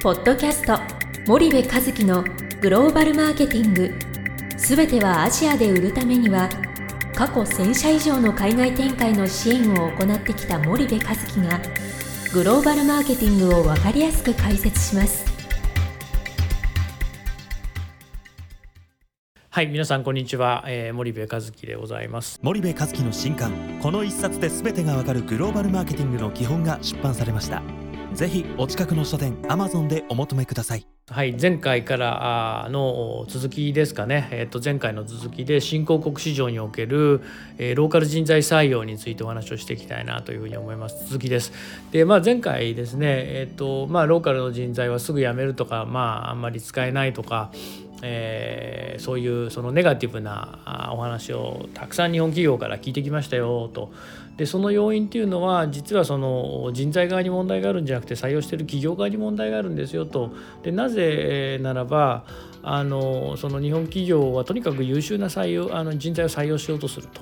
[0.00, 0.78] ポッドキャスト
[1.26, 2.22] 森部和樹の
[2.60, 3.92] グローバルマーケティング。
[4.56, 6.48] すべてはアジアで売るためには
[7.16, 11.60] 過去1000社以上の海外展開の支援を行ってきた森部和樹が
[12.32, 15.26] グローバルマーケティングを分かりやすく解説します。
[19.50, 22.38] はい皆さんこんにちは、えー、森部和樹でございます。
[22.40, 30.86] 森部和樹の新刊この一冊で全てがわかるグローバルマーケティングの基本が出版されましたぜひお近くの書店アマゾンでお求めください。
[31.10, 37.22] はい前回からの続きですかね、えー、と前回の続きで新興国市場における、
[37.56, 41.06] えー、ローカル人材採用についてお話をしていきたいなというふうに思います。
[41.06, 41.52] 続きです。
[41.92, 47.50] でまあ前回ですねえっ、とまあローカルの人材はすぐ辞めるとかまああんまり使えないとか
[48.02, 48.67] えー、
[48.98, 53.92] そういうそのネガティブなお話をたくさん日本企業から聞いてきましたよと
[54.36, 60.32] でその要因っていうのは実はその人材側に問題があるんじゃなくて採用してる企業側に問題があるんですよと
[60.62, 62.24] でなぜならば
[62.62, 67.20] あのその日本企業はとにかく優秀な採用あの人材を採用しようとすると。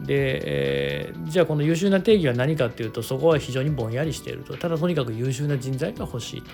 [0.00, 6.50] で、えー、じゃあこの優秀な定義は何かっていうとそこは非常にぼんやりしているとただとにかく優秀な人材が欲しいと。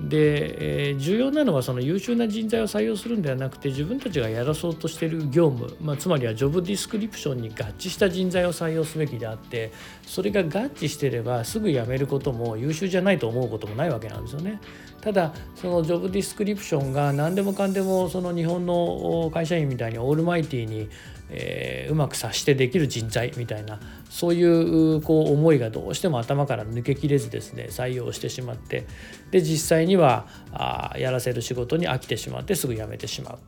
[0.00, 9.72] で、えー、重要なのはその優秀な人材を採用するんではなくて自分たちがやらそうとしている業務、まあ、つまりはジョブディスクリプションに合致した人材を採用すべきであって
[10.06, 14.60] それが合致してればすぐ辞めることも優秀じゃないと思うこともないわけなんですよね。
[15.00, 20.88] ただそのジョブディスクリプションが何でもかんでもその日本の会社員みたいにオールマイティに
[21.28, 28.86] えー、うまく察してできる人材みたいなそういうこう思いがどうしても頭から抜けきれずですね採用してしまって
[29.30, 33.38] で実際にはあやらせる仕事に飽きてしまってすぐ辞めてしま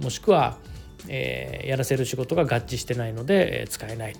[0.00, 0.02] う。
[0.02, 0.58] もしくは、
[1.08, 4.14] えー、やらせる仕事が合致してないので、えー、使えない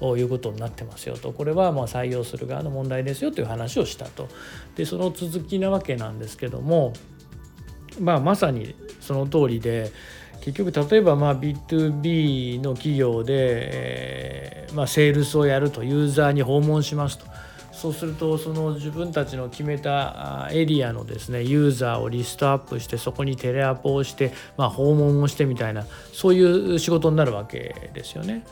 [0.00, 1.32] ということになってますよと。
[1.32, 4.28] これはま採用する側の問題ですよという話をしたと。
[4.76, 6.92] でその続きなわけなんですけども
[8.00, 9.92] まあまさにその通りで
[10.44, 17.24] 結局例えばまあ B2B の企業で、えー、まあ、セールスをやるとユーザーに訪問しますと
[17.72, 28.44] そうするとその自分たちの決めたエリアのですねユーザーをリストアップしてそこにテレアポをして、まあ、訪問をしてみたいなそういう仕事になるわけですよね。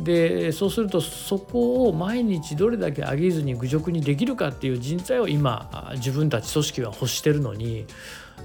[0.00, 7.84] でそうするとそこを毎日どれだけ上げずに愚直にできるかっていう人材を今自分たち組織は欲してるのに、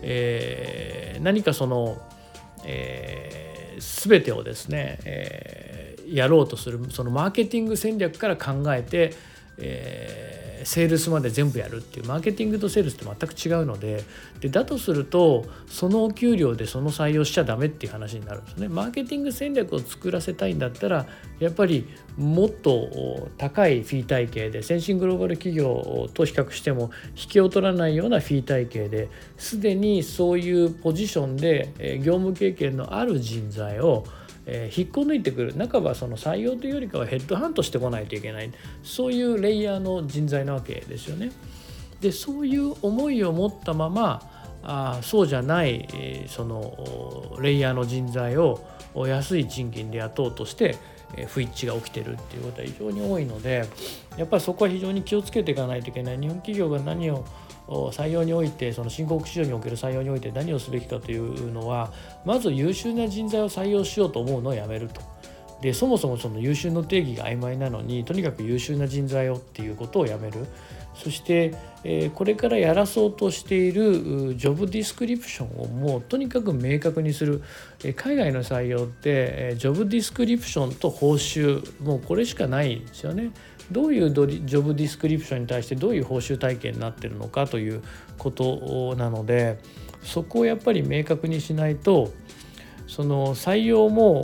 [0.02, 1.98] えー、何かその
[2.66, 9.14] えー、全てをですね、えー、やろうとするそのマーケティング戦略から考えて、
[9.58, 14.04] えーセールスまで全部やるっていうマーケティングとセールスって全く違うので
[14.40, 18.68] でだとするとそのお給料でその採用しちゃダメっていう話になるんですね。
[18.68, 21.06] マーケティング戦略を作らせたいんだったら
[21.40, 34.06] やっぱりもっと高いフィー体系で先進グローバル企業と比較しても引けを取らないようなフィー体系ですでにそういうポジションで業務経験のある人材を
[34.46, 35.54] えー、引っこ抜いてくる。
[35.54, 38.52] 半ばその採用というよりかはヘッドハントしてこないといけない。
[38.84, 41.32] そういうレイヤーの人材なわけですよね。
[42.02, 44.22] でそういう思いを持ったまま
[44.64, 48.62] あそうじゃない、えー、そのレイヤーの人材を
[48.96, 50.76] 安い賃金で雇おうとして
[51.16, 53.66] え不一致が起きてるっていうことは非常に多いので
[54.18, 56.20] やっぱりそこは非常に気をつけていかないといけない。
[56.20, 57.26] 日本企業が何を
[57.68, 61.92] 採用においてその新興国市場における採用において何をすべきかというのは
[62.24, 65.02] まず優秀な人材を採用しようと思うのをやめると。
[65.62, 70.46] でそもそもその優秀の定義が曖昧なのにとにかく優秀な人材をっていうことをやめる
[70.96, 71.54] そして、
[71.84, 77.44] えこれからやらそうとしているジョブディスクリプションをもうとにかく明確にする、
[77.84, 83.32] え海外の採用って、えジョブディスクリプションと報酬もうこれしかないんですよね。
[83.72, 87.82] どういうジョブディスクリプションに対してどういう報酬体系になってるのかという
[88.18, 89.60] ことなので
[90.04, 92.12] そこをやっぱり明確にしないと
[92.88, 94.22] その採用も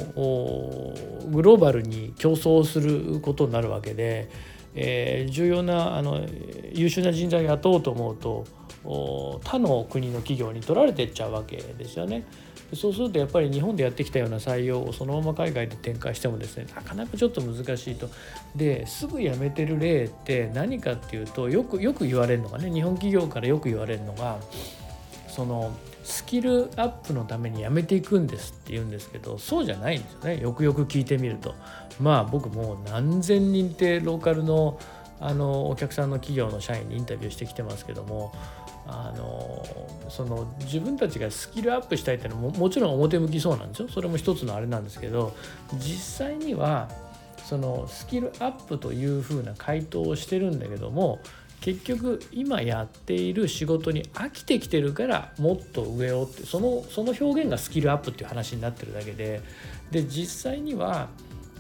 [1.32, 4.30] グローバルに競争することになるわけで、
[4.76, 6.24] えー、重要なあの
[6.72, 8.46] 優秀な人材を雇おうと思うと
[8.84, 12.24] 他の国の企業に取られてっちゃうわけですよね。
[12.74, 18.10] そうするとやっぱり日本でやってきたような採用をそのまま海外で展開してもですねなかなかちょっと難しいと。
[18.56, 24.40] ですぐ辞めてる例って何かっていうとよくよく言われるのがね日本企業からよく言われるのが
[25.28, 25.72] その
[26.04, 31.56] スキルアップのために辞めていくんですって言うんですけどそうじゃないんですよねよくよく聞いてみると
[32.00, 34.80] まあ僕もう何千人ってローカルの
[35.24, 38.34] あのお客さんの企業の社員にインタビューしてきてますけども
[38.92, 39.66] あの
[40.10, 43.88] その自分たちがスキルアップしたいっていうのももちろん表向きそうなんですよ。
[43.88, 45.34] それも一つのあれなんですけど
[45.80, 46.90] 実際には
[47.46, 51.20] そのスキルアップというふうな回答をしてるんだけども
[51.62, 59.42] 結局今やっている仕事に飽きてきてるからもっと上をってそのその表現がスキルアップっていう話になってるだけで
[59.92, 61.10] で実際には、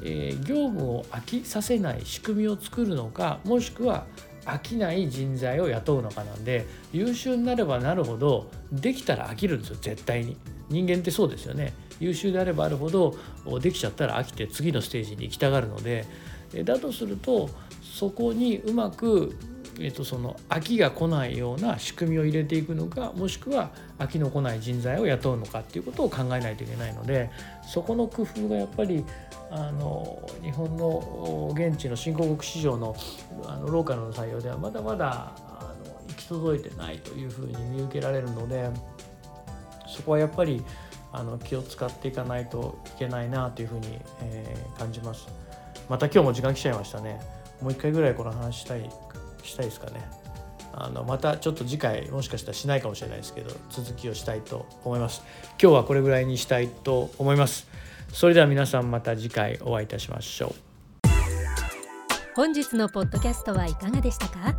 [0.01, 4.06] えー、業務を飽きさせない仕組みを作るのかもしくは
[4.46, 10.38] 飽きない人材を雇うのかなんで優秀になればなるほどできたら飽きるんですよ絶対に。
[10.70, 11.74] 人間ってそうですよね。
[12.00, 13.16] 優秀であればあるほど
[13.60, 16.08] できちゃったら飽きて次のステージに行きたがるので
[16.64, 17.50] だとすると
[17.84, 19.36] そこにうまく
[19.80, 27.30] えー、とその飽きが来ないような仕組みを入れていくのかもしくは飽きの来ない人材を雇うのかっていうことを考えないといけないので
[27.66, 29.06] そこの工夫がやっぱり
[29.50, 32.96] あの日本の現地の新興国市場の
[33.46, 38.70] あのローカルの採用ではまだまだあの行き届いてないというふうに見受けられるので
[39.88, 40.64] そこはやっぱり
[41.14, 45.28] あの気を使っていかないといけないなというふうに、えー、感じます。
[45.90, 47.20] また今日も時間来ちゃいましたね。
[47.62, 48.90] もう一回ぐらいこの話したい
[49.44, 50.02] したいですかね。
[50.74, 55.22] あのまたちょっと次回もしかしたらしないかもしれないですけど続きをしたいと思います。
[55.62, 57.68] 今日はこれぐらいにしたいと思います。
[58.14, 60.56] それでは皆さんまた次回お会いいたしましょう。
[62.36, 64.56] 本日のポッドキャストはいかがでしたか？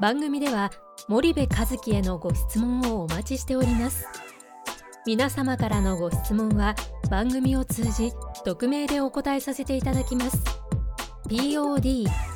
[0.00, 0.70] 番組では
[1.08, 4.06] 森部和樹へのご質問をお待ちしております。
[5.04, 6.76] 皆様からのご質問は
[7.10, 8.12] 番組を通じ
[8.44, 10.38] 匿名でお答えさせていただきます。
[11.28, 12.35] Podcast